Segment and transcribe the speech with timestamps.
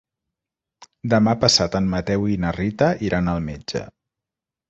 [1.13, 3.83] Demà passat en Mateu i na Rita iran al metge.